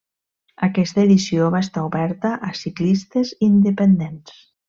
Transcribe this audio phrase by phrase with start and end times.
[0.67, 4.43] Aquesta edició va estar oberta a ciclistes independents.